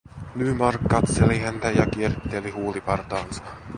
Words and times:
Nymark 0.35 0.81
katseli 0.89 1.39
häntä 1.39 1.71
ja 1.71 1.85
kieritteli 1.85 2.51
huulipartaansa. 2.51 3.43